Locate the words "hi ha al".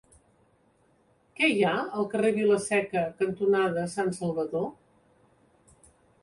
1.55-2.07